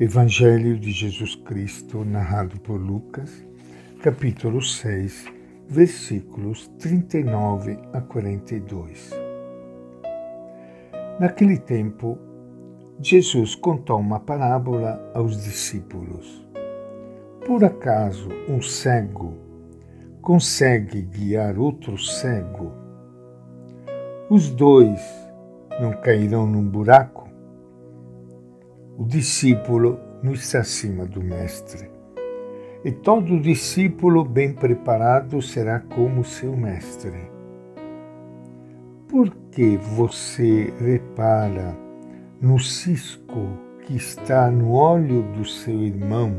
Evangelho 0.00 0.76
de 0.76 0.90
Jesus 0.90 1.36
Cristo, 1.36 2.04
narrado 2.04 2.58
por 2.58 2.80
Lucas, 2.80 3.46
capítulo 4.02 4.60
6, 4.60 5.26
versículos 5.68 6.66
39 6.80 7.78
a 7.92 8.00
42. 8.00 9.12
Naquele 11.20 11.56
tempo, 11.58 12.18
Jesus 12.98 13.54
contou 13.54 14.00
uma 14.00 14.18
parábola 14.18 15.00
aos 15.14 15.40
discípulos. 15.44 16.44
Por 17.46 17.64
acaso 17.64 18.30
um 18.48 18.60
cego 18.60 19.38
consegue 20.20 21.02
guiar 21.02 21.56
outro 21.56 21.96
cego? 21.96 22.72
Os 24.28 24.50
dois 24.50 25.00
não 25.80 25.92
cairão 25.92 26.48
num 26.48 26.68
buraco? 26.68 27.23
O 28.96 29.04
discípulo 29.04 29.98
não 30.22 30.32
está 30.34 30.60
acima 30.60 31.04
do 31.04 31.20
mestre. 31.20 31.90
E 32.84 32.92
todo 32.92 33.40
discípulo 33.40 34.24
bem 34.24 34.52
preparado 34.52 35.42
será 35.42 35.80
como 35.80 36.22
seu 36.22 36.56
mestre. 36.56 37.28
Por 39.08 39.34
que 39.50 39.76
você 39.76 40.72
repara 40.78 41.76
no 42.40 42.60
cisco 42.60 43.58
que 43.80 43.96
está 43.96 44.48
no 44.48 44.70
olho 44.70 45.22
do 45.22 45.44
seu 45.44 45.82
irmão 45.82 46.36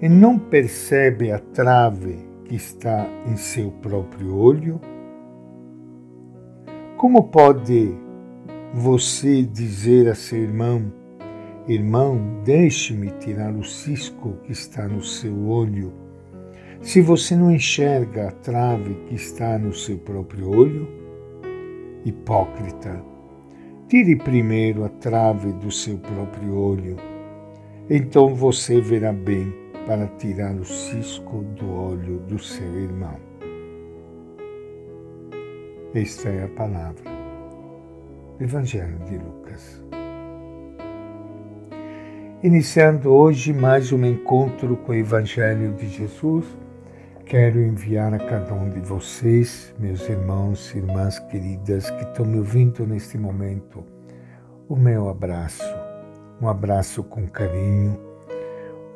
e 0.00 0.08
não 0.08 0.36
percebe 0.36 1.30
a 1.30 1.38
trave 1.38 2.18
que 2.46 2.56
está 2.56 3.06
em 3.28 3.36
seu 3.36 3.70
próprio 3.70 4.36
olho? 4.36 4.80
Como 6.96 7.28
pode 7.28 7.94
você 8.74 9.42
dizer 9.42 10.08
a 10.08 10.14
seu 10.16 10.38
irmão, 10.38 11.01
Irmão, 11.68 12.42
deixe-me 12.44 13.12
tirar 13.20 13.54
o 13.54 13.62
cisco 13.62 14.32
que 14.42 14.50
está 14.50 14.88
no 14.88 15.00
seu 15.00 15.46
olho. 15.46 15.92
Se 16.80 17.00
você 17.00 17.36
não 17.36 17.52
enxerga 17.52 18.28
a 18.28 18.32
trave 18.32 18.94
que 19.06 19.14
está 19.14 19.56
no 19.60 19.72
seu 19.72 19.96
próprio 19.98 20.50
olho, 20.50 20.88
hipócrita, 22.04 23.00
tire 23.88 24.16
primeiro 24.16 24.84
a 24.84 24.88
trave 24.88 25.52
do 25.52 25.70
seu 25.70 25.98
próprio 25.98 26.58
olho. 26.58 26.96
Então 27.88 28.34
você 28.34 28.80
verá 28.80 29.12
bem 29.12 29.54
para 29.86 30.08
tirar 30.18 30.56
o 30.56 30.64
cisco 30.64 31.44
do 31.56 31.70
olho 31.70 32.18
do 32.26 32.40
seu 32.40 32.74
irmão. 32.80 33.20
Esta 35.94 36.28
é 36.28 36.44
a 36.44 36.48
palavra. 36.48 37.08
Evangelho 38.40 38.98
de 39.04 39.16
Lucas. 39.16 39.80
Iniciando 42.42 43.08
hoje 43.14 43.52
mais 43.52 43.92
um 43.92 44.04
encontro 44.04 44.76
com 44.78 44.90
o 44.90 44.94
Evangelho 44.96 45.74
de 45.74 45.86
Jesus, 45.86 46.44
quero 47.24 47.62
enviar 47.62 48.12
a 48.12 48.18
cada 48.18 48.52
um 48.52 48.68
de 48.68 48.80
vocês, 48.80 49.72
meus 49.78 50.08
irmãos 50.08 50.74
e 50.74 50.78
irmãs 50.78 51.20
queridas 51.20 51.88
que 51.88 52.02
estão 52.02 52.26
me 52.26 52.38
ouvindo 52.38 52.84
neste 52.84 53.16
momento, 53.16 53.84
o 54.68 54.74
meu 54.74 55.08
abraço. 55.08 55.62
Um 56.40 56.48
abraço 56.48 57.04
com 57.04 57.28
carinho, 57.28 57.96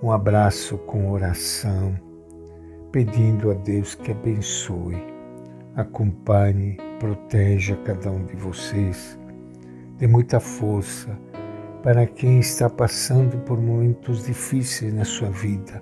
um 0.02 0.10
abraço 0.10 0.76
com 0.78 1.08
oração, 1.12 1.94
pedindo 2.90 3.52
a 3.52 3.54
Deus 3.54 3.94
que 3.94 4.10
abençoe, 4.10 5.00
acompanhe, 5.76 6.78
proteja 6.98 7.76
cada 7.84 8.10
um 8.10 8.24
de 8.24 8.34
vocês, 8.34 9.16
dê 9.98 10.08
muita 10.08 10.40
força 10.40 11.16
para 11.86 12.04
quem 12.04 12.40
está 12.40 12.68
passando 12.68 13.38
por 13.44 13.60
momentos 13.60 14.26
difíceis 14.26 14.92
na 14.92 15.04
sua 15.04 15.30
vida 15.30 15.80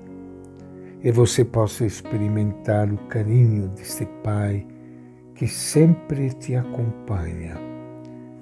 e 1.02 1.10
você 1.10 1.42
possa 1.42 1.86
experimentar 1.86 2.92
o 2.92 2.98
carinho 3.08 3.68
deste 3.68 4.04
Pai 4.22 4.66
que 5.34 5.48
sempre 5.48 6.28
te 6.28 6.56
acompanha, 6.56 7.56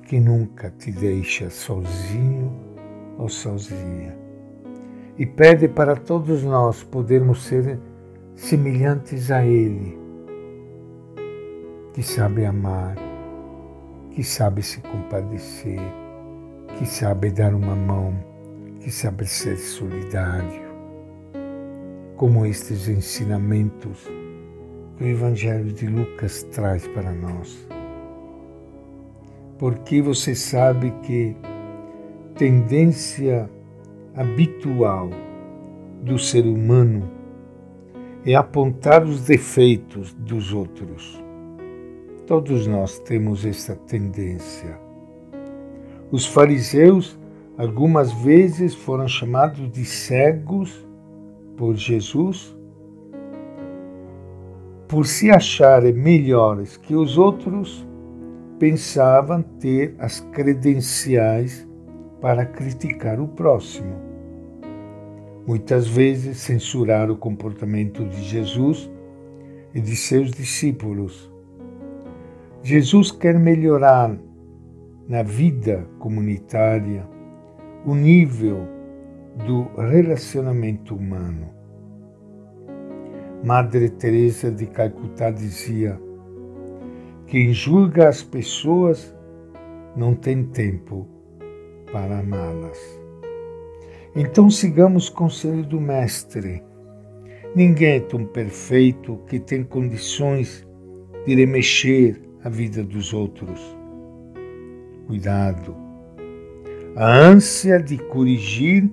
que 0.09 0.19
nunca 0.19 0.75
te 0.77 0.91
deixa 0.91 1.51
sozinho 1.51 2.53
ou 3.17 3.29
sozinha. 3.29 4.19
E 5.17 5.25
pede 5.25 5.69
para 5.69 5.95
todos 5.95 6.43
nós 6.43 6.83
podermos 6.83 7.45
ser 7.45 7.79
semelhantes 8.35 9.31
a 9.31 9.47
Ele, 9.47 9.97
que 11.95 12.03
sabe 12.03 12.45
amar, 12.45 12.97
que 14.11 14.25
sabe 14.25 14.65
se 14.65 14.81
compadecer 14.81 16.02
que 16.83 16.89
sabe 16.89 17.31
dar 17.31 17.55
uma 17.55 17.77
mão, 17.77 18.13
que 18.81 18.91
sabe 18.91 19.25
ser 19.25 19.57
solidário, 19.57 20.63
como 22.17 22.45
estes 22.45 22.89
ensinamentos 22.89 24.11
que 24.97 25.05
o 25.05 25.07
Evangelho 25.07 25.73
de 25.73 25.87
Lucas 25.87 26.43
traz 26.51 26.89
para 26.89 27.13
nós. 27.13 27.69
Porque 29.61 30.03
você 30.03 30.35
sabe 30.35 30.93
que 31.05 31.37
tendência 32.35 33.49
habitual 34.17 35.09
do 36.03 36.19
ser 36.19 36.45
humano 36.45 37.09
é 38.27 38.35
apontar 38.35 39.05
os 39.05 39.21
defeitos 39.21 40.13
dos 40.15 40.53
outros. 40.53 41.23
Todos 42.27 42.67
nós 42.67 42.99
temos 42.99 43.47
essa 43.47 43.77
tendência. 43.77 44.82
Os 46.13 46.27
fariseus 46.27 47.19
algumas 47.59 48.13
vezes 48.13 48.75
foram 48.75 49.09
chamados 49.09 49.69
de 49.73 49.85
cegos 49.85 50.87
por 51.57 51.75
Jesus 51.75 52.55
por 54.93 55.07
se 55.07 55.31
acharem 55.31 55.95
melhores 55.95 56.77
que 56.77 56.95
os 56.95 57.17
outros, 57.17 57.89
pensavam 58.59 59.41
ter 59.41 59.95
as 59.99 60.21
credenciais 60.21 61.67
para 62.21 62.45
criticar 62.45 63.19
o 63.19 63.27
próximo. 63.27 63.95
Muitas 65.47 65.89
vezes 65.89 66.37
censuraram 66.37 67.15
o 67.15 67.17
comportamento 67.17 68.05
de 68.05 68.23
Jesus 68.23 68.91
e 69.75 69.81
de 69.81 69.97
seus 69.97 70.31
discípulos. 70.31 71.33
Jesus 72.63 73.11
quer 73.11 73.39
melhorar 73.41 74.15
na 75.13 75.23
vida 75.23 75.87
comunitária 75.99 77.07
o 77.85 77.95
nível 77.95 78.67
do 79.47 79.65
relacionamento 79.77 80.95
humano. 80.95 81.51
Madre 83.45 83.91
Teresa 83.91 84.51
de 84.51 84.65
Calcutá 84.65 85.31
dizia: 85.31 86.01
quem 87.27 87.53
julga 87.53 88.09
as 88.09 88.23
pessoas 88.23 89.15
não 89.95 90.15
tem 90.15 90.45
tempo 90.45 91.07
para 91.93 92.21
amá-las. 92.21 92.79
Então 94.17 94.49
sigamos 94.49 95.09
o 95.09 95.13
conselho 95.13 95.63
do 95.63 95.79
Mestre. 95.79 96.63
Ninguém 97.55 97.97
é 97.97 98.01
tão 98.01 98.25
perfeito 98.25 99.19
que 99.27 99.39
tem 99.39 99.63
condições 99.63 100.67
de 101.27 101.35
remexer 101.35 102.19
a 102.43 102.49
vida 102.49 102.83
dos 102.83 103.13
outros 103.13 103.82
cuidado. 105.13 105.77
A 106.97 107.07
ânsia 107.07 107.79
de 107.79 107.99
corrigir 107.99 108.91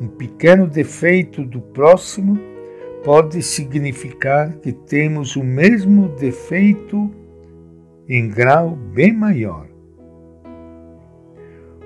um 0.00 0.08
pequeno 0.08 0.66
defeito 0.66 1.44
do 1.44 1.60
próximo 1.60 2.36
pode 3.04 3.40
significar 3.44 4.56
que 4.56 4.72
temos 4.72 5.36
o 5.36 5.44
mesmo 5.44 6.08
defeito 6.08 7.08
em 8.08 8.28
grau 8.28 8.70
bem 8.70 9.12
maior. 9.12 9.68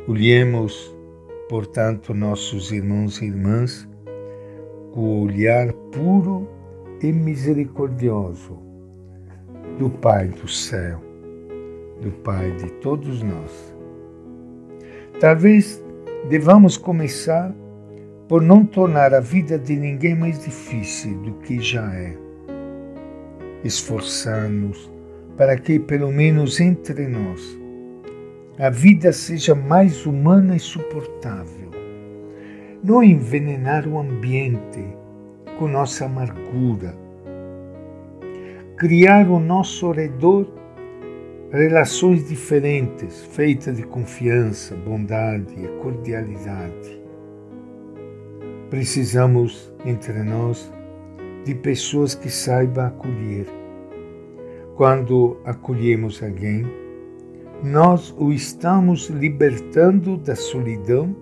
Olhemos, 0.08 0.96
portanto, 1.46 2.14
nossos 2.14 2.72
irmãos 2.72 3.20
e 3.20 3.26
irmãs 3.26 3.86
com 4.92 5.00
o 5.00 5.24
olhar 5.24 5.70
puro 5.92 6.48
e 7.02 7.12
misericordioso 7.12 8.58
do 9.78 9.90
Pai 9.90 10.28
do 10.28 10.48
céu 10.48 11.09
do 12.00 12.10
Pai 12.10 12.50
de 12.52 12.70
todos 12.74 13.22
nós. 13.22 13.74
Talvez 15.20 15.82
devamos 16.28 16.76
começar 16.76 17.54
por 18.28 18.40
não 18.40 18.64
tornar 18.64 19.12
a 19.12 19.20
vida 19.20 19.58
de 19.58 19.76
ninguém 19.76 20.14
mais 20.14 20.44
difícil 20.44 21.18
do 21.18 21.32
que 21.40 21.60
já 21.60 21.92
é. 21.92 22.16
Esforçar-nos 23.64 24.90
para 25.36 25.56
que, 25.56 25.78
pelo 25.78 26.10
menos 26.10 26.60
entre 26.60 27.06
nós, 27.06 27.58
a 28.58 28.70
vida 28.70 29.12
seja 29.12 29.54
mais 29.54 30.06
humana 30.06 30.56
e 30.56 30.60
suportável. 30.60 31.70
Não 32.82 33.02
envenenar 33.02 33.86
o 33.86 33.98
ambiente 33.98 34.84
com 35.58 35.66
nossa 35.66 36.06
amargura. 36.06 36.94
Criar 38.76 39.26
ao 39.26 39.40
nosso 39.40 39.90
redor 39.90 40.59
relações 41.52 42.28
diferentes, 42.28 43.24
feitas 43.24 43.76
de 43.76 43.82
confiança, 43.82 44.76
bondade 44.76 45.52
e 45.58 45.66
cordialidade. 45.82 47.00
Precisamos, 48.70 49.72
entre 49.84 50.22
nós, 50.22 50.72
de 51.44 51.52
pessoas 51.56 52.14
que 52.14 52.30
saibam 52.30 52.86
acolher. 52.86 53.46
Quando 54.76 55.38
acolhemos 55.44 56.22
alguém, 56.22 56.64
nós 57.64 58.14
o 58.16 58.32
estamos 58.32 59.08
libertando 59.08 60.16
da 60.16 60.36
solidão 60.36 61.16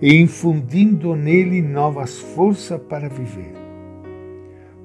e 0.00 0.14
infundindo 0.14 1.16
nele 1.16 1.62
novas 1.62 2.18
forças 2.18 2.78
para 2.82 3.08
viver. 3.08 3.54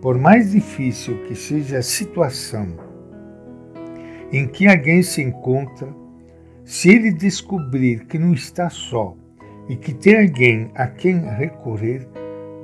Por 0.01 0.17
mais 0.17 0.51
difícil 0.51 1.21
que 1.25 1.35
seja 1.35 1.79
a 1.79 1.83
situação 1.83 2.88
em 4.31 4.47
que 4.47 4.67
alguém 4.67 5.01
se 5.01 5.21
encontra, 5.21 5.93
se 6.63 6.89
ele 6.89 7.11
descobrir 7.11 8.05
que 8.05 8.19
não 8.19 8.33
está 8.33 8.69
só 8.69 9.15
e 9.67 9.75
que 9.75 9.93
tem 9.93 10.19
alguém 10.19 10.71
a 10.75 10.87
quem 10.87 11.19
recorrer, 11.19 12.07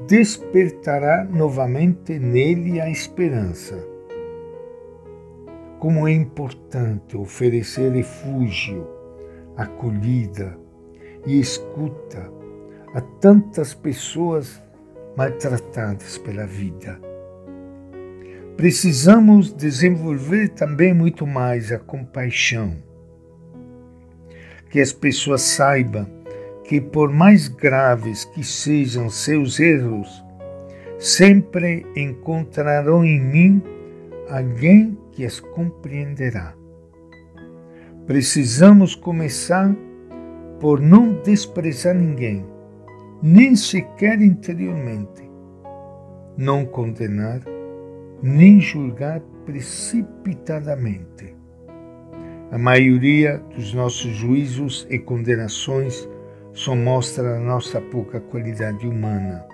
despertará 0.07 1.23
novamente 1.23 2.19
nele 2.19 2.79
a 2.79 2.89
esperança. 2.89 3.75
Como 5.79 6.07
é 6.07 6.11
importante 6.11 7.17
oferecer 7.17 7.91
refúgio, 7.91 8.87
acolhida 9.57 10.57
e 11.25 11.39
escuta 11.39 12.31
a 12.93 13.01
tantas 13.01 13.73
pessoas 13.73 14.61
maltratadas 15.17 16.17
pela 16.17 16.45
vida. 16.45 16.99
Precisamos 18.57 19.51
desenvolver 19.51 20.49
também 20.49 20.93
muito 20.93 21.27
mais 21.27 21.73
a 21.73 21.77
compaixão. 21.77 22.77
Que 24.69 24.79
as 24.79 24.93
pessoas 24.93 25.41
saibam 25.41 26.07
que, 26.63 26.79
por 26.79 27.11
mais 27.11 27.49
graves 27.49 28.23
que 28.23 28.45
sejam 28.45 29.09
seus 29.09 29.59
erros, 29.59 30.23
sempre 30.97 31.85
encontrarão 31.97 33.03
em 33.03 33.19
mim 33.19 33.61
alguém 34.29 34.97
que 35.11 35.25
as 35.25 35.39
compreenderá. 35.39 36.53
Precisamos 38.07 38.95
começar 38.95 39.75
por 40.61 40.79
não 40.79 41.21
desprezar 41.23 41.93
ninguém, 41.93 42.45
nem 43.21 43.53
sequer 43.53 44.21
interiormente, 44.21 45.29
não 46.37 46.65
condenar 46.65 47.41
nem 48.21 48.59
julgar 48.59 49.21
precipitadamente. 49.45 51.35
A 52.51 52.57
maioria 52.57 53.37
dos 53.55 53.73
nossos 53.73 54.11
juízos 54.11 54.87
e 54.89 54.97
condenações 54.99 56.07
só 56.53 56.75
mostra 56.75 57.35
a 57.35 57.39
nossa 57.39 57.81
pouca 57.81 58.19
qualidade 58.19 58.87
humana. 58.87 59.45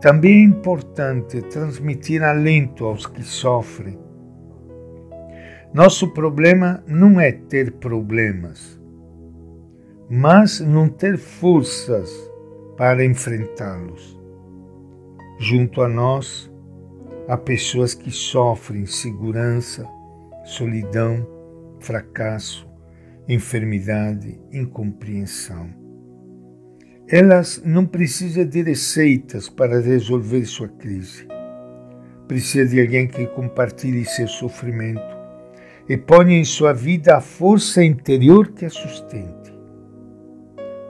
Também 0.00 0.40
é 0.40 0.44
importante 0.44 1.42
transmitir 1.42 2.22
alento 2.22 2.86
aos 2.86 3.06
que 3.06 3.22
sofrem. 3.22 3.98
Nosso 5.72 6.08
problema 6.08 6.82
não 6.86 7.20
é 7.20 7.30
ter 7.30 7.72
problemas, 7.72 8.80
mas 10.08 10.58
não 10.58 10.88
ter 10.88 11.16
forças 11.18 12.10
para 12.76 13.04
enfrentá-los. 13.04 14.18
Junto 15.38 15.82
a 15.82 15.88
nós, 15.88 16.50
Há 17.30 17.36
pessoas 17.36 17.94
que 17.94 18.10
sofrem 18.10 18.82
insegurança, 18.82 19.86
solidão, 20.44 21.24
fracasso, 21.78 22.68
enfermidade, 23.28 24.36
incompreensão. 24.52 25.70
Elas 27.06 27.62
não 27.64 27.86
precisam 27.86 28.44
de 28.44 28.64
receitas 28.64 29.48
para 29.48 29.80
resolver 29.80 30.44
sua 30.44 30.66
crise. 30.70 31.28
Precisa 32.26 32.68
de 32.68 32.80
alguém 32.80 33.06
que 33.06 33.24
compartilhe 33.28 34.04
seu 34.04 34.26
sofrimento 34.26 35.16
e 35.88 35.96
ponha 35.96 36.36
em 36.36 36.44
sua 36.44 36.72
vida 36.72 37.16
a 37.16 37.20
força 37.20 37.80
interior 37.84 38.50
que 38.50 38.64
a 38.64 38.70
sustente. 38.70 39.54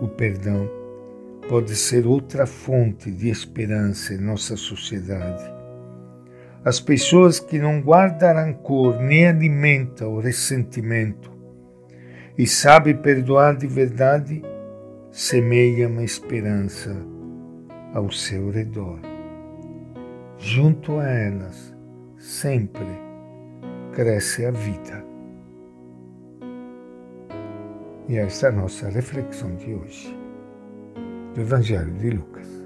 O 0.00 0.08
perdão 0.08 0.66
pode 1.50 1.76
ser 1.76 2.06
outra 2.06 2.46
fonte 2.46 3.10
de 3.10 3.28
esperança 3.28 4.14
em 4.14 4.18
nossa 4.18 4.56
sociedade 4.56 5.59
as 6.64 6.78
pessoas 6.78 7.40
que 7.40 7.58
não 7.58 7.80
guardam 7.80 8.34
rancor 8.34 9.00
nem 9.00 9.26
alimentam 9.26 10.14
o 10.14 10.20
ressentimento 10.20 11.32
e 12.36 12.46
sabem 12.46 12.96
perdoar 12.96 13.56
de 13.56 13.66
verdade, 13.66 14.42
semeiam 15.10 15.98
a 15.98 16.04
esperança 16.04 16.94
ao 17.94 18.10
seu 18.10 18.50
redor. 18.50 19.00
Junto 20.38 20.98
a 20.98 21.08
elas, 21.08 21.74
sempre 22.18 22.86
cresce 23.92 24.44
a 24.44 24.50
vida. 24.50 25.04
E 28.08 28.16
esta 28.16 28.46
é 28.46 28.48
a 28.50 28.52
nossa 28.52 28.88
reflexão 28.88 29.54
de 29.56 29.74
hoje, 29.74 30.18
do 31.34 31.40
Evangelho 31.40 31.92
de 31.94 32.10
Lucas. 32.10 32.59